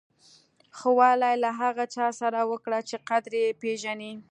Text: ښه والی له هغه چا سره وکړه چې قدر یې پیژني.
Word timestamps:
ښه 0.77 0.89
والی 0.99 1.35
له 1.43 1.49
هغه 1.61 1.83
چا 1.95 2.07
سره 2.19 2.39
وکړه 2.51 2.79
چې 2.89 2.95
قدر 3.09 3.31
یې 3.43 3.57
پیژني. 3.61 4.13